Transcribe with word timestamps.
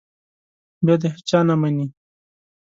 بیا 0.85 0.95
د 1.01 1.03
هېچا 1.15 1.39
نه 1.47 1.55
مني. 1.61 1.85